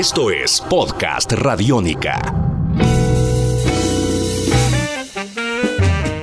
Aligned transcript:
Esto 0.00 0.30
es 0.30 0.62
Podcast 0.62 1.30
Radiónica. 1.30 2.22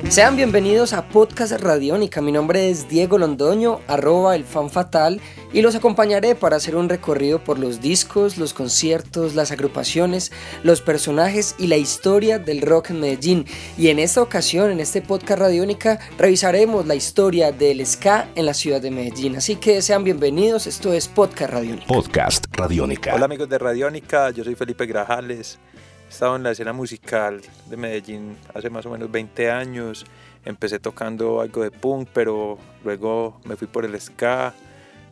Sean 0.08 0.34
bienvenidos 0.34 0.92
a 0.92 1.08
Podcast 1.08 1.52
Radiónica. 1.52 2.20
Mi 2.20 2.32
nombre 2.32 2.70
es 2.70 2.88
Diego 2.88 3.18
Londoño, 3.18 3.78
arroba 3.86 4.34
el 4.34 4.42
fan 4.42 4.68
fatal, 4.68 5.20
y 5.52 5.62
los 5.62 5.74
acompañaré 5.74 6.34
para 6.34 6.56
hacer 6.56 6.76
un 6.76 6.88
recorrido 6.88 7.42
por 7.42 7.58
los 7.58 7.80
discos, 7.80 8.36
los 8.36 8.52
conciertos, 8.52 9.34
las 9.34 9.50
agrupaciones, 9.50 10.32
los 10.62 10.82
personajes 10.82 11.54
y 11.58 11.68
la 11.68 11.76
historia 11.76 12.38
del 12.38 12.60
rock 12.60 12.90
en 12.90 13.00
Medellín. 13.00 13.46
Y 13.76 13.88
en 13.88 13.98
esta 13.98 14.20
ocasión, 14.20 14.70
en 14.70 14.80
este 14.80 15.00
Podcast 15.00 15.40
Radiónica, 15.40 15.98
revisaremos 16.18 16.86
la 16.86 16.94
historia 16.94 17.52
del 17.52 17.84
ska 17.86 18.28
en 18.34 18.46
la 18.46 18.54
ciudad 18.54 18.80
de 18.80 18.90
Medellín. 18.90 19.36
Así 19.36 19.56
que 19.56 19.80
sean 19.82 20.04
bienvenidos, 20.04 20.66
esto 20.66 20.92
es 20.92 21.08
Podcast 21.08 21.52
Radiónica. 21.52 21.86
Podcast 21.86 22.44
Radiónica. 22.52 23.14
Hola 23.14 23.24
amigos 23.24 23.48
de 23.48 23.58
Radiónica, 23.58 24.30
yo 24.30 24.44
soy 24.44 24.54
Felipe 24.54 24.86
Grajales. 24.86 25.58
He 26.06 26.10
estado 26.10 26.36
en 26.36 26.42
la 26.42 26.52
escena 26.52 26.72
musical 26.72 27.42
de 27.68 27.76
Medellín 27.76 28.36
hace 28.54 28.70
más 28.70 28.86
o 28.86 28.90
menos 28.90 29.10
20 29.10 29.50
años. 29.50 30.06
Empecé 30.44 30.78
tocando 30.78 31.40
algo 31.40 31.62
de 31.62 31.70
punk, 31.70 32.08
pero 32.14 32.56
luego 32.82 33.38
me 33.44 33.56
fui 33.56 33.66
por 33.66 33.84
el 33.84 34.00
ska. 34.00 34.54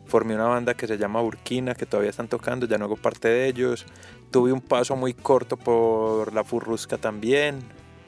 Formé 0.07 0.35
una 0.35 0.45
banda 0.45 0.73
que 0.73 0.87
se 0.87 0.97
llama 0.97 1.21
Burkina, 1.21 1.75
que 1.75 1.85
todavía 1.85 2.09
están 2.09 2.29
tocando, 2.29 2.65
ya 2.65 2.77
no 2.77 2.85
hago 2.85 2.95
parte 2.95 3.27
de 3.27 3.47
ellos. 3.47 3.85
Tuve 4.31 4.53
un 4.53 4.61
paso 4.61 4.95
muy 4.95 5.13
corto 5.13 5.57
por 5.57 6.33
la 6.33 6.43
Furrusca 6.43 6.97
también. 6.97 7.59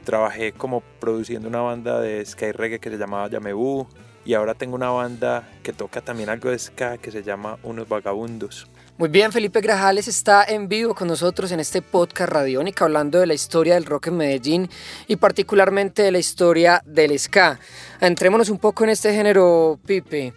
Trabajé 0.06 0.54
como 0.54 0.82
produciendo 1.00 1.50
una 1.50 1.62
banda 1.62 2.00
de 2.00 2.26
ska 2.26 2.48
y 2.48 2.52
reggae 2.54 2.80
que 2.80 2.90
se 2.90 2.98
llamaba 2.98 3.30
Yamebu. 3.30 3.88
Y 4.26 4.34
ahora 4.34 4.54
tengo 4.54 4.76
una 4.76 4.90
banda 4.90 5.50
que 5.62 5.74
toca 5.74 6.02
también 6.02 6.30
algo 6.30 6.50
de 6.50 6.60
ska 6.60 6.98
que 6.98 7.12
se 7.12 7.24
llama 7.24 7.58
Unos 7.64 7.88
Vagabundos. 7.90 8.70
Muy 8.98 9.08
bien, 9.08 9.32
Felipe 9.32 9.62
Grajales 9.62 10.10
está 10.10 10.44
en 10.44 10.68
vivo 10.68 10.94
con 10.94 11.08
nosotros 11.08 11.52
en 11.54 11.62
este 11.62 11.82
podcast 11.82 12.32
radiónica 12.32 12.84
hablando 12.84 13.20
de 13.20 13.28
la 13.28 13.34
historia 13.34 13.76
del 13.76 13.86
rock 13.86 14.08
en 14.08 14.18
Medellín 14.18 14.70
y 15.08 15.16
particularmente 15.16 16.04
de 16.04 16.12
la 16.12 16.20
historia 16.20 16.82
del 16.86 17.18
ska. 17.18 17.60
Entrémonos 18.02 18.50
un 18.50 18.58
poco 18.58 18.84
en 18.84 18.90
este 18.90 19.14
género, 19.14 19.80
Pipe. 19.86 20.34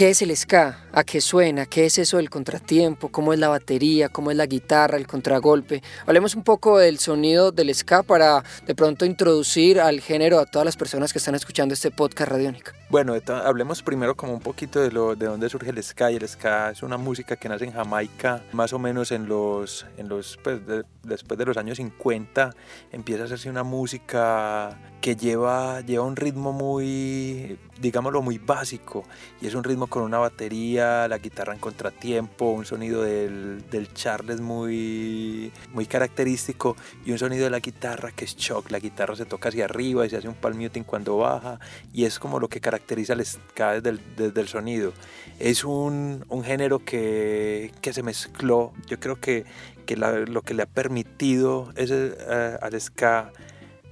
¿Qué 0.00 0.08
es 0.08 0.22
el 0.22 0.34
ska? 0.34 0.78
¿A 0.92 1.04
qué 1.04 1.20
suena? 1.20 1.66
¿Qué 1.66 1.84
es 1.84 1.98
eso 1.98 2.16
del 2.16 2.30
contratiempo? 2.30 3.10
¿Cómo 3.10 3.34
es 3.34 3.38
la 3.38 3.48
batería? 3.48 4.08
¿Cómo 4.08 4.30
es 4.30 4.36
la 4.38 4.46
guitarra? 4.46 4.96
¿El 4.96 5.06
contragolpe? 5.06 5.82
Hablemos 6.06 6.34
un 6.34 6.42
poco 6.42 6.78
del 6.78 6.98
sonido 6.98 7.52
del 7.52 7.74
ska 7.74 8.02
para 8.02 8.42
de 8.66 8.74
pronto 8.74 9.04
introducir 9.04 9.78
al 9.78 10.00
género 10.00 10.38
a 10.38 10.46
todas 10.46 10.64
las 10.64 10.78
personas 10.78 11.12
que 11.12 11.18
están 11.18 11.34
escuchando 11.34 11.74
este 11.74 11.90
podcast 11.90 12.30
radiónica. 12.30 12.72
Bueno, 12.88 13.14
hablemos 13.44 13.82
primero 13.82 14.16
como 14.16 14.32
un 14.32 14.40
poquito 14.40 14.80
de, 14.80 14.90
lo, 14.90 15.14
de 15.16 15.26
dónde 15.26 15.50
surge 15.50 15.68
el 15.68 15.82
ska. 15.82 16.10
Y 16.10 16.16
el 16.16 16.26
ska 16.26 16.70
es 16.70 16.82
una 16.82 16.96
música 16.96 17.36
que 17.36 17.50
nace 17.50 17.66
en 17.66 17.72
Jamaica, 17.72 18.42
más 18.52 18.72
o 18.72 18.78
menos 18.78 19.12
en 19.12 19.28
los, 19.28 19.84
en 19.98 20.08
los 20.08 20.38
pues, 20.42 20.60
después 21.02 21.36
de 21.36 21.44
los 21.44 21.58
años 21.58 21.76
50. 21.76 22.54
Empieza 22.90 23.24
a 23.24 23.26
hacerse 23.26 23.50
una 23.50 23.64
música 23.64 24.78
que 25.00 25.16
lleva, 25.16 25.80
lleva 25.80 26.04
un 26.04 26.16
ritmo 26.16 26.52
muy, 26.52 27.58
digámoslo, 27.80 28.22
muy 28.22 28.38
básico. 28.38 29.04
Y 29.40 29.46
es 29.46 29.54
un 29.54 29.64
ritmo 29.64 29.86
con 29.86 30.02
una 30.02 30.18
batería, 30.18 31.08
la 31.08 31.18
guitarra 31.18 31.54
en 31.54 31.58
contratiempo, 31.58 32.50
un 32.50 32.64
sonido 32.64 33.02
del, 33.02 33.64
del 33.70 33.92
Charles 33.94 34.40
muy, 34.40 35.52
muy 35.72 35.86
característico 35.86 36.76
y 37.04 37.12
un 37.12 37.18
sonido 37.18 37.44
de 37.44 37.50
la 37.50 37.60
guitarra 37.60 38.12
que 38.12 38.26
es 38.26 38.36
shock. 38.36 38.70
La 38.70 38.78
guitarra 38.78 39.16
se 39.16 39.24
toca 39.24 39.48
hacia 39.48 39.64
arriba 39.64 40.04
y 40.04 40.10
se 40.10 40.18
hace 40.18 40.28
un 40.28 40.34
palm 40.34 40.58
muting 40.58 40.84
cuando 40.84 41.16
baja 41.16 41.58
y 41.92 42.04
es 42.04 42.18
como 42.18 42.38
lo 42.38 42.48
que 42.48 42.60
caracteriza 42.60 43.14
el 43.14 43.24
ska 43.24 43.80
desde 43.80 43.90
el, 43.90 44.00
desde 44.16 44.40
el 44.40 44.48
sonido. 44.48 44.92
Es 45.38 45.64
un, 45.64 46.24
un 46.28 46.44
género 46.44 46.84
que, 46.84 47.72
que, 47.80 47.94
se 47.94 48.02
mezcló. 48.02 48.72
Yo 48.86 49.00
creo 49.00 49.18
que, 49.18 49.44
que 49.86 49.96
lo 49.96 50.42
que 50.42 50.52
le 50.52 50.64
ha 50.64 50.66
permitido 50.66 51.72
ese, 51.76 52.16
uh, 52.28 52.64
al 52.64 52.78
ska 52.78 53.32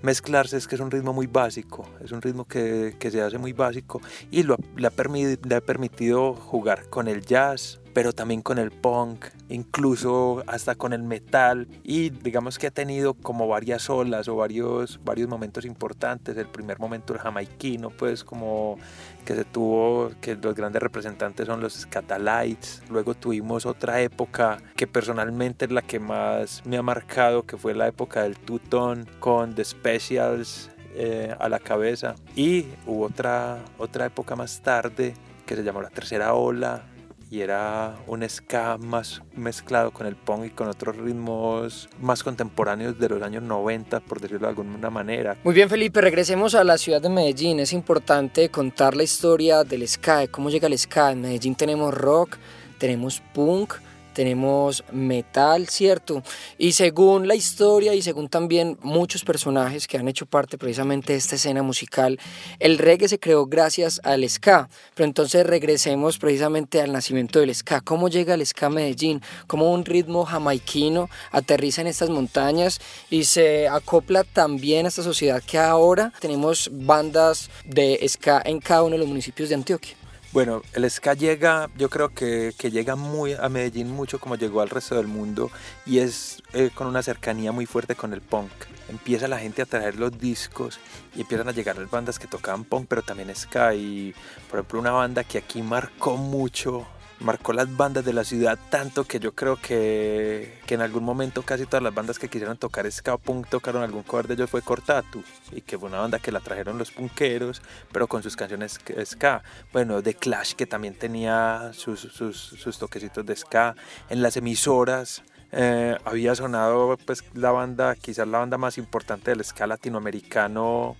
mezclarse 0.03 0.57
es 0.57 0.67
que 0.67 0.75
es 0.75 0.81
un 0.81 0.91
ritmo 0.91 1.13
muy 1.13 1.27
básico, 1.27 1.87
es 2.03 2.13
un 2.13 2.23
ritmo 2.23 2.45
que, 2.45 2.97
que 2.99 3.11
se 3.11 3.21
hace 3.21 3.39
muy 3.39 3.53
básico 3.53 4.01
y 4.31 4.43
lo, 4.43 4.55
ha 4.55 4.59
le 4.79 5.55
ha 5.55 5.61
permitido 5.61 6.35
jugar 6.35 6.89
con 6.89 7.09
el 7.09 7.23
jazz, 7.25 7.81
pero 7.95 8.13
también 8.13 8.43
con 8.43 8.59
el 8.59 8.71
punk, 8.71 9.27
incluso 9.49 10.43
hasta 10.47 10.75
con 10.75 10.93
el 10.93 11.03
metal 11.03 11.69
y 11.83 12.11
digamos 12.11 12.59
que 12.59 12.67
ha 12.67 12.71
tenido 12.71 13.15
como 13.15 13.49
varias 13.49 13.89
olas 13.91 14.29
o 14.29 14.37
varios, 14.37 15.01
varios 15.05 15.29
momentos 15.29 15.65
importantes. 15.65 16.37
El 16.37 16.49
primer 16.49 16.79
momento 16.79 17.13
el 17.13 17.19
jamaiquino, 17.19 17.91
pues 17.91 18.25
como 18.25 18.79
que 19.25 19.35
se 19.35 19.45
tuvo, 19.45 20.11
que 20.21 20.37
los 20.37 20.55
grandes 20.55 20.83
representantes 20.83 21.47
son 21.47 21.61
los 21.61 21.75
Scatalites. 21.75 22.83
Luego 22.91 23.15
tuvimos 23.15 23.67
otra 23.67 24.01
época 24.01 24.59
que 24.77 24.87
personalmente 24.87 25.67
es 25.67 25.71
la 25.71 25.83
que 25.83 26.01
más 26.01 26.63
me 26.65 26.77
ha 26.77 26.83
marcado, 26.83 27.45
que 27.45 27.57
fue 27.57 27.75
la 27.75 27.89
época 27.89 28.23
del 28.23 28.37
Tuton 28.39 29.07
con 29.21 29.55
The 29.55 29.65
Specials 29.65 30.71
eh, 30.95 31.35
a 31.39 31.49
la 31.49 31.59
cabeza. 31.59 32.15
Y 32.35 32.67
hubo 32.87 33.07
otra, 33.07 33.59
otra 33.79 34.07
época 34.07 34.37
más 34.37 34.61
tarde 34.63 35.15
que 35.47 35.57
se 35.57 35.63
llamó 35.63 35.81
la 35.81 35.91
tercera 35.91 36.35
ola, 36.35 36.83
y 37.31 37.41
era 37.41 37.97
un 38.07 38.27
ska 38.29 38.79
más 38.79 39.23
mezclado 39.35 39.91
con 39.91 40.07
el 40.07 40.17
punk 40.17 40.47
y 40.47 40.51
con 40.51 40.69
otros 40.69 40.97
ritmos 40.97 41.89
más 42.01 42.23
contemporáneos 42.23 42.99
de 42.99 43.09
los 43.09 43.23
años 43.23 43.43
90, 43.43 44.01
por 44.01 44.21
decirlo 44.21 44.47
de 44.47 44.49
alguna 44.49 44.91
manera. 44.91 45.37
Muy 45.45 45.55
bien, 45.55 45.69
Felipe, 45.69 46.01
regresemos 46.01 46.55
a 46.55 46.65
la 46.65 46.79
ciudad 46.79 47.03
de 47.03 47.09
Medellín. 47.09 47.61
Es 47.61 47.73
importante 47.73 48.49
contar 48.49 48.97
la 48.97 49.03
historia 49.03 49.65
del 49.65 49.87
ska, 49.87 50.19
de 50.19 50.29
cómo 50.29 50.51
llega 50.51 50.69
el 50.69 50.79
ska. 50.79 51.13
En 51.13 51.21
Medellín 51.21 51.55
tenemos 51.55 51.93
rock, 51.93 52.37
tenemos 52.79 53.23
punk, 53.35 53.75
tenemos 54.13 54.85
metal, 54.93 55.69
¿cierto? 55.69 56.23
Y 56.57 56.73
según 56.73 57.29
la 57.29 57.35
historia 57.35 57.95
y 57.95 58.03
según 58.03 58.29
también 58.29 58.79
muchos 58.83 59.25
personajes 59.25 59.87
que 59.87 59.99
han 59.99 60.09
hecho 60.09 60.27
parte 60.27 60.59
precisamente 60.59 61.13
de 61.13 61.19
esta 61.19 61.37
escena 61.37 61.63
musical, 61.63 62.19
el 62.59 62.79
reggae 62.79 63.09
se 63.09 63.19
creó 63.19 63.47
gracias 63.47 64.01
al 64.05 64.29
ska. 64.29 64.69
Pero 64.95 65.07
entonces 65.07 65.47
regresemos 65.47 66.19
precisamente 66.19 66.81
al 66.81 66.93
nacimiento 66.93 67.41
del 67.41 67.55
ska. 67.55 67.81
¿Cómo 67.81 68.09
llega 68.09 68.35
el 68.35 68.47
ska 68.47 68.67
a 68.67 68.71
Medellín? 68.71 69.23
¿Cómo 69.47 69.73
un 69.73 69.85
ritmo 69.85 70.25
jamaiquino 70.25 71.09
aterriza 71.31 71.81
en 71.81 71.87
estas 71.87 72.11
montañas 72.11 72.81
y 73.11 73.25
se 73.25 73.69
acopla 73.69 74.25
también 74.25 74.87
a 74.87 74.89
esta 74.89 75.03
sociedad 75.03 75.43
que 75.43 75.59
ahora 75.59 76.13
tenemos 76.21 76.71
bandas 76.73 77.51
de 77.65 78.01
ska 78.09 78.43
en 78.45 78.61
cada 78.61 78.83
uno 78.83 78.93
de 78.93 78.99
los 78.99 79.09
municipios 79.09 79.49
de 79.49 79.55
Antioquia? 79.55 80.08
Bueno, 80.39 80.63
el 80.73 80.89
ska 80.89 81.15
llega, 81.15 81.69
yo 81.77 81.91
creo 81.91 82.11
que, 82.11 82.53
llega 82.71 82.95
muy 82.95 83.33
a 83.33 83.49
Medellín 83.49 83.91
mucho 83.91 84.21
como 84.21 84.37
llegó 84.37 84.61
al 84.61 84.71
resto 84.71 84.95
del 84.95 85.09
mundo 85.09 85.51
y 85.85 85.99
es 85.99 86.45
eh, 86.53 86.71
con 86.73 86.87
una 86.87 87.03
cercanía 87.03 87.51
muy 87.51 87.67
fuerte 87.67 87.97
con 87.97 88.13
el 88.13 88.21
punk. 88.21 88.53
Empieza 88.89 89.27
la 89.27 89.41
gente 89.41 89.63
a 89.63 89.67
traer 89.67 89.97
los 89.97 90.17
discos 90.17 90.79
y 91.17 91.23
empiezan 91.23 91.49
a 91.49 91.51
llegar 91.51 91.77
las 91.77 91.91
bandas 91.91 92.21
que 92.21 92.29
tocaban 92.29 92.63
punk, 92.63 92.87
pero 92.89 93.03
también 93.03 93.35
ska. 93.35 93.75
Y 93.75 94.15
por 94.49 94.61
ejemplo, 94.61 94.79
una 94.79 94.93
banda 94.93 95.25
que 95.25 95.39
aquí 95.39 95.61
marcó 95.61 96.17
mucho 96.17 96.87
marcó 97.21 97.53
las 97.53 97.77
bandas 97.77 98.05
de 98.05 98.13
la 98.13 98.25
ciudad 98.25 98.59
tanto 98.71 99.05
que 99.05 99.19
yo 99.19 99.35
creo 99.35 99.57
que, 99.57 100.59
que, 100.67 100.75
en 100.75 100.81
algún 100.81 101.05
momento 101.05 101.43
casi 101.43 101.67
todas 101.67 101.83
las 101.83 101.95
bandas 101.95 102.19
que 102.19 102.29
quisieron 102.29 102.57
tocar 102.57 102.91
ska 102.91 103.17
punk 103.17 103.49
tocaron 103.49 103.83
algún 103.83 104.03
cover 104.03 104.29
de 104.29 104.35
ellos 104.35 104.51
fue 104.51 104.63
Cortatu 104.63 105.23
y 105.53 105.61
que 105.61 105.79
fue 105.79 105.89
una 105.89 105.99
banda 105.99 106.19
que 106.19 106.31
la 106.31 106.41
trajeron 106.41 106.79
los 106.79 106.91
punkeros 106.91 107.63
pero 107.93 108.07
con 108.07 108.23
sus 108.23 108.37
canciones 108.37 108.79
ska. 109.05 109.43
Bueno 109.73 110.03
The 110.03 110.15
Clash 110.15 110.55
que 110.55 110.67
también 110.67 110.95
tenía 110.95 111.71
sus, 111.73 112.01
sus, 112.01 112.37
sus 112.37 112.79
toquecitos 112.79 113.27
de 113.27 113.35
ska. 113.35 113.75
En 114.09 114.23
las 114.23 114.37
emisoras 114.37 115.23
eh, 115.51 115.97
había 116.05 116.35
sonado 116.35 116.97
pues 117.05 117.25
la 117.35 117.51
banda 117.51 117.97
quizás 117.97 118.29
la 118.29 118.39
banda 118.39 118.59
más 118.59 118.79
importante 118.79 119.31
del 119.31 119.43
ska 119.45 119.67
latinoamericano 119.67 120.97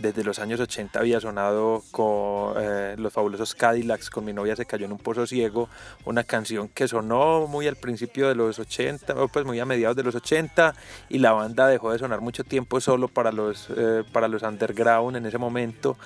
desde 0.00 0.24
los 0.24 0.38
años 0.38 0.60
80 0.60 0.98
había 0.98 1.20
sonado 1.20 1.82
con 1.90 2.54
eh, 2.56 2.94
los 2.98 3.12
fabulosos 3.12 3.54
Cadillacs, 3.54 4.10
con 4.10 4.24
mi 4.24 4.32
novia 4.32 4.56
se 4.56 4.66
cayó 4.66 4.86
en 4.86 4.92
un 4.92 4.98
pozo 4.98 5.26
ciego, 5.26 5.68
una 6.04 6.24
canción 6.24 6.68
que 6.68 6.88
sonó 6.88 7.46
muy 7.46 7.66
al 7.66 7.76
principio 7.76 8.28
de 8.28 8.34
los 8.34 8.58
80, 8.58 9.14
o 9.14 9.28
pues 9.28 9.44
muy 9.44 9.58
a 9.60 9.64
mediados 9.64 9.96
de 9.96 10.02
los 10.02 10.14
80, 10.14 10.74
y 11.08 11.18
la 11.18 11.32
banda 11.32 11.66
dejó 11.66 11.92
de 11.92 11.98
sonar 11.98 12.20
mucho 12.20 12.44
tiempo 12.44 12.80
solo 12.80 13.08
para 13.08 13.32
los, 13.32 13.68
eh, 13.76 14.04
para 14.12 14.28
los 14.28 14.42
underground 14.42 15.16
en 15.16 15.26
ese 15.26 15.38
momento, 15.38 15.96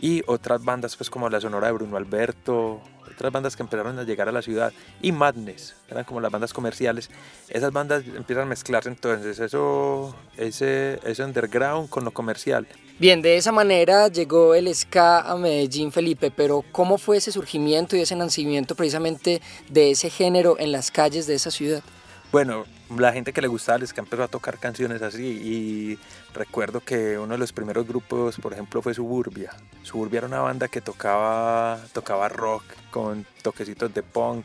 y 0.00 0.22
otras 0.26 0.64
bandas 0.64 0.96
pues 0.96 1.10
como 1.10 1.28
la 1.28 1.40
Sonora 1.40 1.68
de 1.68 1.74
Bruno 1.74 1.96
Alberto, 1.96 2.80
otras 3.12 3.32
bandas 3.32 3.56
que 3.56 3.62
empezaron 3.62 3.98
a 3.98 4.04
llegar 4.04 4.28
a 4.28 4.32
la 4.32 4.42
ciudad 4.42 4.72
y 5.02 5.12
Madness, 5.12 5.74
eran 5.88 6.04
como 6.04 6.20
las 6.20 6.30
bandas 6.30 6.52
comerciales. 6.52 7.10
Esas 7.48 7.72
bandas 7.72 8.04
empiezan 8.06 8.44
a 8.44 8.46
mezclarse 8.46 8.88
entonces, 8.88 9.38
eso, 9.38 10.14
ese, 10.36 10.98
ese 11.04 11.24
underground 11.24 11.88
con 11.88 12.04
lo 12.04 12.10
comercial. 12.10 12.66
Bien, 12.98 13.22
de 13.22 13.36
esa 13.38 13.50
manera 13.50 14.08
llegó 14.08 14.54
el 14.54 14.74
ska 14.74 15.20
a 15.20 15.34
Medellín, 15.36 15.90
Felipe, 15.90 16.30
pero 16.30 16.62
¿cómo 16.70 16.98
fue 16.98 17.16
ese 17.16 17.32
surgimiento 17.32 17.96
y 17.96 18.00
ese 18.00 18.14
nacimiento 18.14 18.74
precisamente 18.74 19.40
de 19.70 19.92
ese 19.92 20.10
género 20.10 20.56
en 20.58 20.70
las 20.70 20.90
calles 20.90 21.26
de 21.26 21.34
esa 21.34 21.50
ciudad? 21.50 21.82
Bueno, 22.30 22.66
la 22.98 23.12
gente 23.12 23.32
que 23.32 23.40
le 23.40 23.48
gustaba 23.48 23.78
el 23.78 23.86
ska 23.86 24.00
empezó 24.00 24.24
a 24.24 24.28
tocar 24.28 24.58
canciones 24.58 25.02
así 25.02 25.26
y 25.26 25.98
recuerdo 26.34 26.80
que 26.80 27.18
uno 27.18 27.34
de 27.34 27.38
los 27.38 27.52
primeros 27.52 27.86
grupos, 27.86 28.36
por 28.40 28.52
ejemplo, 28.52 28.82
fue 28.82 28.94
Suburbia. 28.94 29.52
Suburbia 29.82 30.18
era 30.18 30.26
una 30.26 30.40
banda 30.40 30.68
que 30.68 30.80
tocaba, 30.80 31.78
tocaba 31.92 32.28
rock 32.28 32.64
con 32.90 33.26
toquecitos 33.42 33.94
de 33.94 34.02
punk 34.02 34.44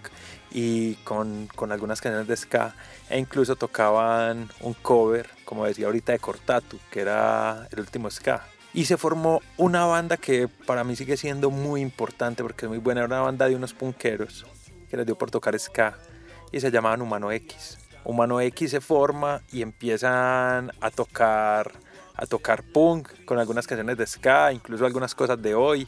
y 0.52 0.96
con, 0.96 1.48
con 1.56 1.72
algunas 1.72 2.02
canciones 2.02 2.28
de 2.28 2.38
ska 2.38 2.76
e 3.10 3.18
incluso 3.18 3.56
tocaban 3.56 4.50
un 4.62 4.74
cover, 4.74 5.28
como 5.44 5.66
decía 5.66 5.88
ahorita, 5.88 6.12
de 6.12 6.20
Cortatu, 6.20 6.80
que 6.92 7.02
era 7.02 7.68
el 7.72 7.80
último 7.80 8.10
ska. 8.12 8.46
Y 8.74 8.86
se 8.86 8.98
formó 8.98 9.42
una 9.58 9.86
banda 9.86 10.18
que 10.18 10.48
para 10.48 10.84
mí 10.84 10.96
sigue 10.96 11.18
siendo 11.18 11.50
muy 11.50 11.82
importante 11.82 12.44
porque 12.44 12.66
es 12.66 12.70
muy 12.70 12.78
buena. 12.80 13.02
Era 13.02 13.08
una 13.08 13.22
banda 13.22 13.48
de 13.48 13.56
unos 13.56 13.74
punqueros 13.74 14.46
que 14.90 14.98
les 14.98 15.06
dio 15.06 15.18
por 15.18 15.32
tocar 15.32 15.58
ska 15.58 15.98
y 16.52 16.60
se 16.60 16.72
llamaban 16.72 17.02
Humano 17.02 17.32
X. 17.32 17.78
Humano 18.06 18.40
X 18.40 18.72
se 18.72 18.82
forma 18.82 19.42
y 19.52 19.62
empiezan 19.62 20.72
a 20.80 20.92
tocar, 20.92 21.72
a 22.16 22.26
tocar 22.26 22.64
punk 22.64 23.10
con 23.26 23.40
algunas 23.40 23.68
canciones 23.68 23.98
de 23.98 24.06
ska, 24.06 24.54
incluso 24.54 24.86
algunas 24.86 25.16
cosas 25.16 25.42
de 25.42 25.56
hoy. 25.56 25.88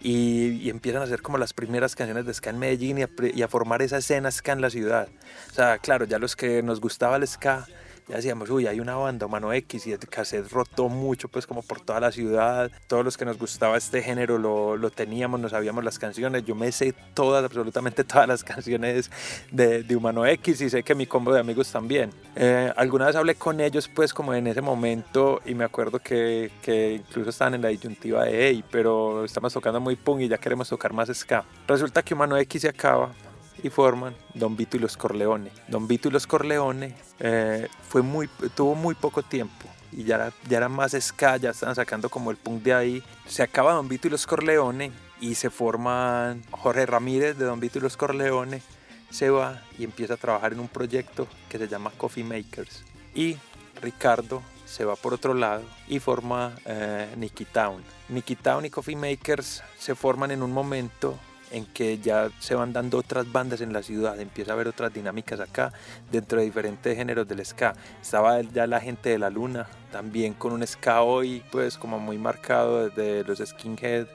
Y, 0.00 0.70
empiezan 0.70 1.02
a 1.02 1.04
hacer 1.04 1.22
como 1.22 1.38
las 1.38 1.52
primeras 1.52 1.96
canciones 1.96 2.24
de 2.24 2.32
ska 2.32 2.50
en 2.50 2.58
Medellín 2.58 2.98
y 2.98 3.02
a, 3.02 3.08
y 3.34 3.42
a 3.42 3.48
formar 3.48 3.82
esa 3.82 3.98
escena 3.98 4.30
ska 4.30 4.52
en 4.52 4.60
la 4.60 4.70
ciudad. 4.70 5.08
O 5.50 5.54
sea, 5.54 5.78
claro, 5.78 6.04
ya 6.04 6.18
los 6.18 6.36
que 6.36 6.62
nos 6.62 6.80
gustaba 6.80 7.16
el 7.16 7.26
ska 7.26 7.66
ya 8.08 8.16
decíamos, 8.16 8.48
uy, 8.50 8.66
hay 8.66 8.80
una 8.80 8.96
banda, 8.96 9.28
Mano 9.28 9.52
X, 9.52 9.86
y 9.86 9.92
el 9.92 9.98
cassette 9.98 10.50
rotó 10.50 10.88
mucho, 10.88 11.28
pues 11.28 11.46
como 11.46 11.62
por 11.62 11.80
toda 11.80 12.00
la 12.00 12.10
ciudad. 12.10 12.70
Todos 12.86 13.04
los 13.04 13.16
que 13.16 13.24
nos 13.24 13.38
gustaba 13.38 13.76
este 13.76 14.02
género 14.02 14.38
lo, 14.38 14.76
lo 14.76 14.90
teníamos, 14.90 15.40
no 15.40 15.48
sabíamos 15.48 15.84
las 15.84 15.98
canciones. 15.98 16.44
Yo 16.44 16.54
me 16.54 16.72
sé 16.72 16.94
todas, 17.14 17.44
absolutamente 17.44 18.04
todas 18.04 18.26
las 18.26 18.42
canciones 18.42 19.10
de, 19.50 19.82
de 19.82 19.96
Humano 19.96 20.24
X 20.26 20.60
y 20.60 20.70
sé 20.70 20.82
que 20.82 20.94
mi 20.94 21.06
combo 21.06 21.32
de 21.32 21.40
amigos 21.40 21.70
también. 21.70 22.10
Eh, 22.34 22.72
alguna 22.76 23.06
vez 23.06 23.16
hablé 23.16 23.34
con 23.34 23.60
ellos, 23.60 23.88
pues 23.88 24.14
como 24.14 24.32
en 24.32 24.46
ese 24.46 24.62
momento, 24.62 25.40
y 25.44 25.54
me 25.54 25.64
acuerdo 25.64 25.98
que, 25.98 26.50
que 26.62 26.94
incluso 26.94 27.30
estaban 27.30 27.54
en 27.54 27.62
la 27.62 27.68
disyuntiva 27.68 28.24
de, 28.24 28.48
hey, 28.48 28.64
pero 28.70 29.24
estamos 29.24 29.52
tocando 29.52 29.80
muy 29.80 29.96
punk 29.96 30.22
y 30.22 30.28
ya 30.28 30.38
queremos 30.38 30.68
tocar 30.68 30.92
más 30.92 31.10
ska. 31.12 31.44
Resulta 31.66 32.02
que 32.02 32.14
Humano 32.14 32.36
X 32.38 32.62
se 32.62 32.68
acaba 32.68 33.12
y 33.62 33.70
forman 33.70 34.14
Don 34.34 34.56
Vito 34.56 34.76
y 34.76 34.80
los 34.80 34.96
Corleone. 34.96 35.50
Don 35.68 35.86
Vito 35.88 36.08
y 36.08 36.12
los 36.12 36.26
Corleone 36.26 36.94
eh, 37.18 37.68
fue 37.82 38.02
muy, 38.02 38.28
tuvo 38.54 38.74
muy 38.74 38.94
poco 38.94 39.22
tiempo 39.22 39.66
y 39.92 40.04
ya, 40.04 40.32
ya 40.48 40.58
era 40.58 40.68
más 40.68 40.96
ska, 40.98 41.36
ya 41.36 41.50
estaban 41.50 41.74
sacando 41.74 42.08
como 42.08 42.30
el 42.30 42.36
punk 42.36 42.62
de 42.62 42.74
ahí. 42.74 43.02
Se 43.26 43.42
acaba 43.42 43.72
Don 43.72 43.88
Vito 43.88 44.08
y 44.08 44.10
los 44.10 44.26
Corleone 44.26 44.92
y 45.20 45.34
se 45.34 45.50
forman 45.50 46.42
Jorge 46.50 46.86
Ramírez 46.86 47.36
de 47.38 47.44
Don 47.44 47.60
Vito 47.60 47.78
y 47.78 47.82
los 47.82 47.96
Corleone. 47.96 48.62
Se 49.10 49.30
va 49.30 49.62
y 49.78 49.84
empieza 49.84 50.14
a 50.14 50.18
trabajar 50.18 50.52
en 50.52 50.60
un 50.60 50.68
proyecto 50.68 51.26
que 51.48 51.58
se 51.58 51.68
llama 51.68 51.90
Coffee 51.96 52.24
Makers. 52.24 52.84
Y 53.14 53.38
Ricardo 53.80 54.42
se 54.66 54.84
va 54.84 54.96
por 54.96 55.14
otro 55.14 55.32
lado 55.32 55.64
y 55.88 55.98
forma 55.98 56.54
eh, 56.66 57.08
Nicky 57.16 57.46
Town. 57.46 57.82
Nicky 58.10 58.36
Town 58.36 58.66
y 58.66 58.70
Coffee 58.70 58.96
Makers 58.96 59.62
se 59.78 59.94
forman 59.94 60.30
en 60.30 60.42
un 60.42 60.52
momento 60.52 61.18
en 61.50 61.66
que 61.66 61.98
ya 61.98 62.30
se 62.38 62.54
van 62.54 62.72
dando 62.72 62.98
otras 62.98 63.30
bandas 63.30 63.60
en 63.60 63.72
la 63.72 63.82
ciudad, 63.82 64.20
empieza 64.20 64.52
a 64.52 64.54
haber 64.54 64.68
otras 64.68 64.92
dinámicas 64.92 65.40
acá 65.40 65.72
dentro 66.10 66.38
de 66.38 66.44
diferentes 66.44 66.96
géneros 66.96 67.26
del 67.28 67.44
ska. 67.44 67.74
Estaba 68.00 68.40
ya 68.42 68.66
la 68.66 68.80
gente 68.80 69.10
de 69.10 69.18
la 69.18 69.30
luna, 69.30 69.68
también 69.92 70.34
con 70.34 70.52
un 70.52 70.66
ska 70.66 71.02
hoy 71.02 71.42
pues 71.50 71.76
como 71.78 71.98
muy 71.98 72.18
marcado 72.18 72.88
desde 72.88 73.24
los 73.24 73.38
skinhead, 73.38 74.06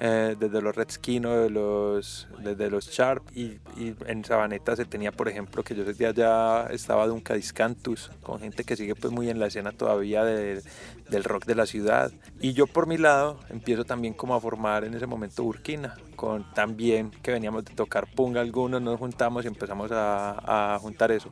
eh, 0.00 0.36
desde 0.38 0.62
los 0.62 0.76
Redskino, 0.76 1.36
de 1.36 1.50
los, 1.50 2.28
desde 2.38 2.70
los 2.70 2.88
Sharp 2.88 3.24
y, 3.34 3.58
y, 3.76 3.96
en 4.06 4.24
Sabaneta 4.24 4.76
se 4.76 4.84
tenía 4.84 5.10
por 5.10 5.28
ejemplo 5.28 5.64
que 5.64 5.74
yo 5.74 5.84
desde 5.84 6.06
allá 6.06 6.68
estaba 6.70 7.06
Dunca 7.08 7.34
Discantus 7.34 8.10
con 8.22 8.38
gente 8.38 8.62
que 8.62 8.76
sigue 8.76 8.94
pues 8.94 9.12
muy 9.12 9.28
en 9.28 9.40
la 9.40 9.46
escena 9.46 9.72
todavía 9.72 10.24
de, 10.24 10.62
del 11.08 11.24
rock 11.24 11.46
de 11.46 11.56
la 11.56 11.66
ciudad. 11.66 12.12
Y 12.40 12.52
yo 12.52 12.66
por 12.66 12.86
mi 12.86 12.96
lado 12.96 13.40
empiezo 13.48 13.84
también 13.84 14.14
como 14.14 14.34
a 14.34 14.40
formar 14.40 14.84
en 14.84 14.94
ese 14.94 15.06
momento 15.06 15.42
Burkina 15.42 15.96
con 16.14 16.48
también 16.54 17.10
que 17.22 17.32
veníamos 17.32 17.64
de 17.64 17.74
tocar 17.74 18.06
punga 18.14 18.40
algunos 18.40 18.80
nos 18.80 18.98
juntamos 18.98 19.44
y 19.44 19.48
empezamos 19.48 19.90
a, 19.90 20.74
a 20.74 20.78
juntar 20.78 21.10
eso 21.10 21.30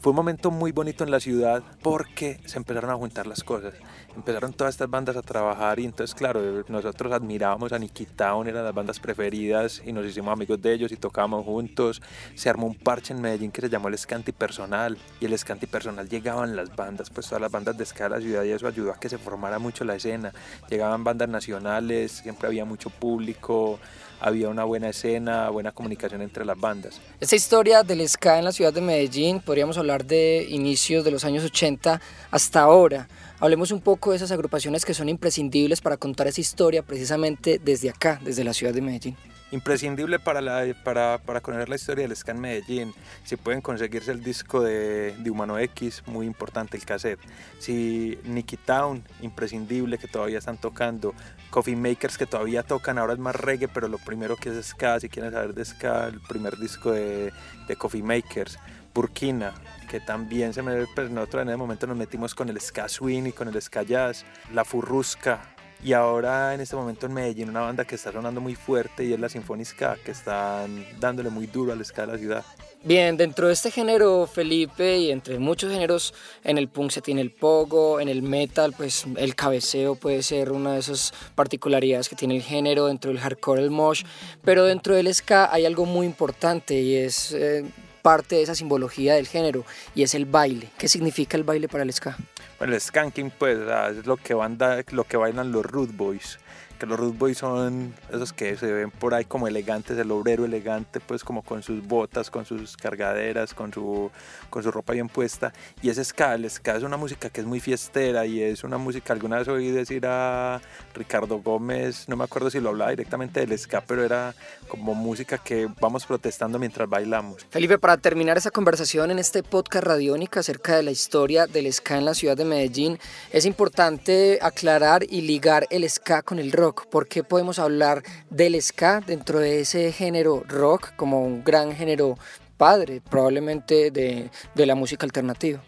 fue 0.00 0.10
un 0.10 0.16
momento 0.16 0.50
muy 0.50 0.72
bonito 0.72 1.04
en 1.04 1.10
la 1.10 1.20
ciudad 1.20 1.62
porque 1.82 2.40
se 2.46 2.56
empezaron 2.56 2.90
a 2.90 2.94
juntar 2.94 3.26
las 3.26 3.44
cosas. 3.44 3.74
Empezaron 4.16 4.54
todas 4.54 4.74
estas 4.74 4.88
bandas 4.88 5.14
a 5.16 5.22
trabajar 5.22 5.78
y 5.78 5.84
entonces, 5.84 6.14
claro, 6.14 6.64
nosotros 6.68 7.12
admirábamos 7.12 7.72
a 7.72 7.78
Nicky 7.78 8.06
Town, 8.06 8.48
eran 8.48 8.64
las 8.64 8.74
bandas 8.74 8.98
preferidas 8.98 9.82
y 9.84 9.92
nos 9.92 10.06
hicimos 10.06 10.32
amigos 10.32 10.60
de 10.62 10.72
ellos 10.72 10.90
y 10.90 10.96
tocábamos 10.96 11.44
juntos. 11.44 12.00
Se 12.34 12.48
armó 12.48 12.66
un 12.66 12.74
parche 12.74 13.12
en 13.12 13.20
Medellín 13.20 13.50
que 13.50 13.60
se 13.60 13.68
llamó 13.68 13.88
el 13.88 13.98
Scanti 13.98 14.32
Personal 14.32 14.96
y 15.20 15.26
el 15.26 15.38
Scanti 15.38 15.66
Personal 15.66 16.08
llegaban 16.08 16.56
las 16.56 16.74
bandas, 16.74 17.10
pues 17.10 17.26
todas 17.26 17.42
las 17.42 17.52
bandas 17.52 17.76
de 17.76 17.84
ska 17.84 18.04
de 18.04 18.10
la 18.10 18.20
ciudad 18.20 18.44
y 18.44 18.50
eso 18.52 18.66
ayudó 18.66 18.92
a 18.92 18.98
que 18.98 19.10
se 19.10 19.18
formara 19.18 19.58
mucho 19.58 19.84
la 19.84 19.96
escena. 19.96 20.32
Llegaban 20.70 21.04
bandas 21.04 21.28
nacionales, 21.28 22.12
siempre 22.12 22.48
había 22.48 22.64
mucho 22.64 22.88
público 22.88 23.78
había 24.20 24.48
una 24.48 24.64
buena 24.64 24.88
escena, 24.88 25.50
buena 25.50 25.72
comunicación 25.72 26.22
entre 26.22 26.44
las 26.44 26.58
bandas. 26.58 27.00
Esta 27.20 27.36
historia 27.36 27.82
del 27.82 28.06
ska 28.08 28.38
en 28.38 28.44
la 28.44 28.52
ciudad 28.52 28.72
de 28.72 28.80
Medellín, 28.80 29.40
podríamos 29.40 29.78
hablar 29.78 30.04
de 30.04 30.46
inicios 30.48 31.04
de 31.04 31.10
los 31.10 31.24
años 31.24 31.44
80 31.44 32.00
hasta 32.30 32.60
ahora. 32.60 33.08
Hablemos 33.40 33.70
un 33.72 33.80
poco 33.80 34.10
de 34.10 34.16
esas 34.16 34.30
agrupaciones 34.30 34.84
que 34.84 34.94
son 34.94 35.08
imprescindibles 35.08 35.80
para 35.80 35.96
contar 35.96 36.26
esa 36.26 36.40
historia 36.40 36.82
precisamente 36.82 37.60
desde 37.64 37.88
acá, 37.88 38.20
desde 38.22 38.44
la 38.44 38.52
ciudad 38.52 38.74
de 38.74 38.82
Medellín 38.82 39.16
imprescindible 39.50 40.18
para, 40.18 40.40
para, 40.84 41.18
para, 41.18 41.40
conocer 41.40 41.68
la 41.68 41.76
historia 41.76 42.06
del 42.06 42.16
ska 42.16 42.32
en 42.32 42.40
Medellín. 42.40 42.94
Si 43.24 43.36
pueden 43.36 43.60
conseguirse 43.60 44.12
el 44.12 44.22
disco 44.22 44.60
de, 44.60 45.14
de, 45.16 45.30
Humano 45.30 45.58
X, 45.58 46.02
muy 46.06 46.26
importante 46.26 46.76
el 46.76 46.84
cassette. 46.84 47.20
Si 47.58 48.18
Nicky 48.24 48.56
Town, 48.56 49.02
imprescindible, 49.20 49.98
que 49.98 50.08
todavía 50.08 50.38
están 50.38 50.58
tocando. 50.58 51.14
Coffee 51.50 51.76
Makers, 51.76 52.16
que 52.16 52.26
todavía 52.26 52.62
tocan, 52.62 52.98
ahora 52.98 53.14
es 53.14 53.18
más 53.18 53.34
reggae, 53.34 53.66
pero 53.66 53.88
lo 53.88 53.98
primero 53.98 54.36
que 54.36 54.50
es 54.50 54.66
ska, 54.66 55.00
si 55.00 55.08
quieren 55.08 55.32
saber 55.32 55.52
de 55.54 55.64
ska, 55.64 56.06
el 56.06 56.20
primer 56.20 56.56
disco 56.56 56.92
de, 56.92 57.32
de 57.66 57.76
Coffee 57.76 58.02
Makers. 58.02 58.58
Burkina, 58.92 59.54
que 59.88 60.00
también 60.00 60.52
se 60.52 60.62
me, 60.62 60.86
pues 60.94 61.10
nosotros 61.10 61.42
en 61.42 61.48
ese 61.50 61.56
momento 61.56 61.86
nos 61.86 61.96
metimos 61.96 62.34
con 62.34 62.48
el 62.48 62.60
ska 62.60 62.88
swing 62.88 63.26
y 63.26 63.32
con 63.32 63.48
el 63.48 63.60
ska 63.62 63.82
jazz. 63.82 64.24
La 64.52 64.64
Furrusca, 64.64 65.40
y 65.82 65.92
ahora 65.92 66.54
en 66.54 66.60
este 66.60 66.76
momento 66.76 67.06
en 67.06 67.14
Medellín 67.14 67.48
una 67.48 67.60
banda 67.60 67.84
que 67.84 67.94
está 67.94 68.12
sonando 68.12 68.40
muy 68.40 68.54
fuerte 68.54 69.04
y 69.04 69.12
es 69.12 69.20
la 69.20 69.28
Sinfónica, 69.28 69.96
que 70.04 70.10
están 70.10 70.84
dándole 70.98 71.30
muy 71.30 71.46
duro 71.46 71.72
al 71.72 71.84
ska 71.84 72.06
de 72.06 72.12
la 72.12 72.18
ciudad. 72.18 72.44
Bien, 72.82 73.18
dentro 73.18 73.48
de 73.48 73.52
este 73.52 73.70
género, 73.70 74.26
Felipe, 74.26 74.96
y 74.96 75.10
entre 75.10 75.38
muchos 75.38 75.70
géneros, 75.70 76.14
en 76.42 76.56
el 76.56 76.68
punk 76.68 76.90
se 76.90 77.02
tiene 77.02 77.20
el 77.20 77.30
pogo, 77.30 78.00
en 78.00 78.08
el 78.08 78.22
metal, 78.22 78.72
pues 78.74 79.04
el 79.16 79.34
cabeceo 79.34 79.96
puede 79.96 80.22
ser 80.22 80.50
una 80.50 80.72
de 80.72 80.78
esas 80.78 81.12
particularidades 81.34 82.08
que 82.08 82.16
tiene 82.16 82.36
el 82.36 82.42
género, 82.42 82.86
dentro 82.86 83.10
del 83.10 83.20
hardcore, 83.20 83.60
el 83.62 83.70
mosh, 83.70 84.04
pero 84.42 84.64
dentro 84.64 84.94
del 84.94 85.14
ska 85.14 85.52
hay 85.52 85.66
algo 85.66 85.84
muy 85.84 86.06
importante 86.06 86.80
y 86.80 86.94
es 86.96 87.32
eh, 87.32 87.66
parte 88.00 88.36
de 88.36 88.42
esa 88.44 88.54
simbología 88.54 89.14
del 89.14 89.28
género, 89.28 89.66
y 89.94 90.02
es 90.02 90.14
el 90.14 90.24
baile. 90.24 90.70
¿Qué 90.78 90.88
significa 90.88 91.36
el 91.36 91.44
baile 91.44 91.68
para 91.68 91.84
el 91.84 91.92
ska? 91.92 92.16
El 92.60 92.78
skanking 92.78 93.30
pues 93.30 93.58
es 93.58 94.06
lo 94.06 94.16
que, 94.16 94.34
banda, 94.34 94.82
lo 94.90 95.04
que 95.04 95.16
bailan 95.16 95.50
los 95.50 95.64
Root 95.64 95.96
Boys 95.96 96.38
que 96.80 96.86
los 96.86 96.98
Root 96.98 97.18
Boys 97.18 97.36
son 97.36 97.94
esos 98.08 98.32
que 98.32 98.56
se 98.56 98.72
ven 98.72 98.90
por 98.90 99.12
ahí 99.12 99.26
como 99.26 99.46
elegantes, 99.46 99.98
el 99.98 100.10
obrero 100.10 100.46
elegante, 100.46 100.98
pues 100.98 101.22
como 101.22 101.42
con 101.42 101.62
sus 101.62 101.86
botas, 101.86 102.30
con 102.30 102.46
sus 102.46 102.74
cargaderas, 102.74 103.52
con 103.52 103.72
su, 103.72 104.10
con 104.48 104.62
su 104.62 104.70
ropa 104.70 104.94
bien 104.94 105.08
puesta. 105.08 105.52
Y 105.82 105.90
ese 105.90 106.02
ska, 106.02 106.34
el 106.34 106.48
ska 106.50 106.76
es 106.76 106.82
una 106.82 106.96
música 106.96 107.28
que 107.28 107.42
es 107.42 107.46
muy 107.46 107.60
fiestera 107.60 108.24
y 108.24 108.42
es 108.42 108.64
una 108.64 108.78
música, 108.78 109.12
alguna 109.12 109.38
vez 109.38 109.48
oí 109.48 109.70
decir 109.70 110.06
a 110.06 110.62
Ricardo 110.94 111.40
Gómez, 111.42 112.08
no 112.08 112.16
me 112.16 112.24
acuerdo 112.24 112.48
si 112.50 112.60
lo 112.60 112.70
hablaba 112.70 112.90
directamente 112.90 113.40
del 113.40 113.56
ska, 113.58 113.82
pero 113.82 114.02
era 114.02 114.34
como 114.66 114.94
música 114.94 115.36
que 115.36 115.68
vamos 115.80 116.06
protestando 116.06 116.58
mientras 116.58 116.88
bailamos. 116.88 117.46
Felipe, 117.50 117.78
para 117.78 117.98
terminar 117.98 118.38
esa 118.38 118.50
conversación 118.50 119.10
en 119.10 119.18
este 119.18 119.42
podcast 119.42 119.84
radiónica 119.84 120.40
acerca 120.40 120.76
de 120.76 120.82
la 120.82 120.92
historia 120.92 121.46
del 121.46 121.70
ska 121.70 121.98
en 121.98 122.06
la 122.06 122.14
ciudad 122.14 122.38
de 122.38 122.46
Medellín, 122.46 122.98
es 123.32 123.44
importante 123.44 124.38
aclarar 124.40 125.04
y 125.04 125.20
ligar 125.20 125.66
el 125.68 125.88
ska 125.90 126.22
con 126.22 126.38
el 126.38 126.52
rock 126.52 126.69
¿Por 126.74 127.08
qué 127.08 127.24
podemos 127.24 127.58
hablar 127.58 128.02
del 128.30 128.60
ska 128.60 129.00
dentro 129.00 129.38
de 129.38 129.60
ese 129.60 129.92
género 129.92 130.42
rock 130.46 130.94
como 130.96 131.22
un 131.22 131.44
gran 131.44 131.74
género 131.74 132.16
padre 132.56 133.00
probablemente 133.08 133.90
de, 133.90 134.30
de 134.54 134.66
la 134.66 134.74
música 134.74 135.06
alternativa? 135.06 135.62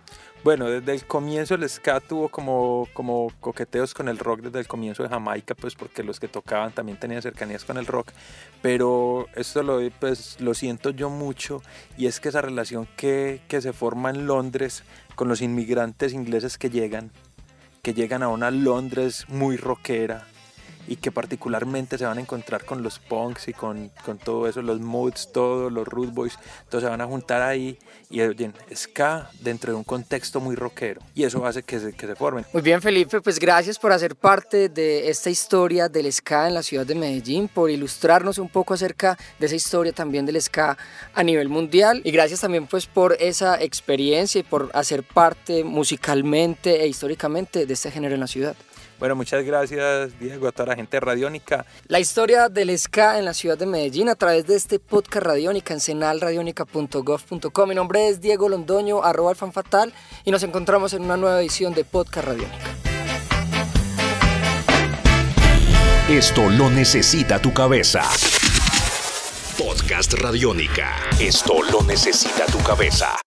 Bueno, 0.44 0.68
desde 0.68 0.92
el 0.92 1.06
comienzo 1.06 1.54
el 1.54 1.68
ska 1.68 2.00
tuvo 2.00 2.28
como, 2.28 2.88
como 2.94 3.30
coqueteos 3.38 3.94
con 3.94 4.09
el 4.09 4.18
rock 4.18 4.40
desde 4.40 4.59
el 4.59 4.66
comienzo 4.66 5.04
de 5.04 5.09
Jamaica, 5.09 5.54
pues 5.54 5.76
porque 5.76 6.02
los 6.02 6.18
que 6.18 6.26
tocaban 6.26 6.73
también 6.73 6.99
tenían 6.99 7.23
cercanías 7.23 7.64
con 7.64 7.78
el 7.78 7.87
rock, 7.87 8.09
pero 8.61 9.28
esto 9.37 9.62
lo, 9.62 9.78
pues, 10.00 10.40
lo 10.40 10.52
siento 10.54 10.90
yo 10.90 11.11
mucho 11.11 11.62
y 11.97 12.06
es 12.06 12.18
que 12.18 12.28
esa 12.28 12.40
relación 12.40 12.88
que, 12.97 13.40
que 13.47 13.61
se 13.61 13.73
forma 13.73 14.11
en 14.11 14.26
Londres 14.26 14.82
con 15.14 15.28
los 15.28 15.42
inmigrantes 15.42 16.12
ingleses 16.12 16.59
que 16.59 16.71
llegan, 16.71 17.12
que 17.80 17.94
llegan 17.94 18.25
a 18.25 18.28
una 18.28 18.50
Londres 18.50 19.26
muy 19.28 19.56
rockera, 19.56 20.26
y 20.87 20.97
que 20.97 21.12
particularmente 21.12 21.99
se 21.99 22.05
van 22.05 22.19
a 22.19 22.21
encontrar 22.21 22.65
con 22.65 22.83
los 22.83 22.99
punks 22.99 23.49
y 23.49 23.53
con, 23.53 23.91
con 24.05 24.19
todo 24.19 24.49
eso, 24.49 24.62
los 24.62 24.81
moods, 24.81 25.31
todos 25.33 25.73
los 25.73 25.87
root 25.87 26.12
boys, 26.12 26.39
todos 26.69 26.85
se 26.85 26.91
van 26.91 27.01
a 27.01 27.07
juntar 27.07 27.43
ahí 27.43 27.79
y 28.11 28.21
oyen 28.21 28.53
ska 28.75 29.31
dentro 29.41 29.73
de 29.73 29.79
un 29.79 29.85
contexto 29.85 30.41
muy 30.41 30.57
rockero 30.57 31.01
y 31.15 31.25
eso 31.25 31.45
hace 31.47 31.62
que 31.62 31.79
se, 31.79 31.93
que 31.93 32.07
se 32.07 32.15
formen. 32.15 32.45
Muy 32.53 32.62
bien 32.62 32.83
Felipe, 32.83 33.21
pues 33.21 33.39
gracias 33.39 33.79
por 33.79 33.93
hacer 33.93 34.17
parte 34.17 34.69
de 34.69 35.09
esta 35.09 35.31
historia 35.31 35.89
del 35.89 36.12
ska 36.12 36.49
en 36.49 36.55
la 36.55 36.62
ciudad 36.62 36.87
de 36.87 36.95
Medellín, 36.95 37.49
por 37.49 37.71
ilustrarnos 37.71 38.39
un 38.39 38.49
poco 38.49 38.75
acerca 38.75 39.17
de 39.39 39.47
esa 39.47 39.57
historia 39.57 39.93
también 39.93 40.27
del 40.27 40.41
ska 40.41 40.77
a 41.15 41.23
nivel 41.23 41.49
mundial 41.49 42.01
y 42.05 42.11
gracias 42.11 42.41
también 42.41 42.67
pues 42.67 42.87
por 42.87 43.17
esa 43.21 43.61
experiencia 43.61 44.41
y 44.41 44.43
por 44.43 44.71
hacer 44.75 45.03
parte 45.03 45.65
musicalmente 45.65 46.83
e 46.83 46.87
históricamente 46.87 47.67
de 47.67 47.75
este 47.75 47.91
género 47.91 48.15
en 48.15 48.21
la 48.21 48.27
ciudad. 48.27 48.57
Bueno, 49.02 49.16
muchas 49.16 49.44
gracias 49.44 50.16
Diego, 50.21 50.47
a 50.47 50.52
toda 50.52 50.68
la 50.68 50.76
gente 50.76 50.97
de 50.97 51.00
Radiónica. 51.00 51.66
La 51.88 51.99
historia 51.99 52.49
del 52.49 52.78
ska 52.78 53.18
en 53.18 53.25
la 53.25 53.35
ciudad 53.35 53.59
de 53.59 53.66
Medellín 53.66 54.09
a 54.09 54.14
través 54.14 54.47
de 54.47 54.54
este 54.54 54.78
podcast 54.78 55.26
Radiónica 55.26 55.75
en 55.75 55.80
senalradionica.gov.com. 55.80 57.68
Mi 57.68 57.75
nombre 57.75 58.06
es 58.06 58.21
Diego 58.21 58.49
Londoño, 58.49 59.02
arroba 59.02 59.35
fatal 59.35 59.92
y 60.25 60.30
nos 60.30 60.44
encontramos 60.44 60.92
en 60.92 61.02
una 61.02 61.16
nueva 61.16 61.40
edición 61.40 61.75
de 61.75 61.85
Podcast 61.85 62.28
Radiónica. 62.28 62.76
Esto 66.09 66.49
lo 66.49 66.71
necesita 66.71 67.42
tu 67.42 67.52
cabeza. 67.52 68.04
Podcast 69.59 70.12
Radiónica. 70.12 70.94
Esto 71.18 71.61
lo 71.73 71.82
necesita 71.82 72.47
tu 72.47 72.59
cabeza. 72.59 73.23